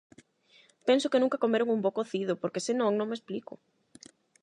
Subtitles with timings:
[0.87, 3.53] Penso que nunca comeron un bo cocido, porque senón, non me explico.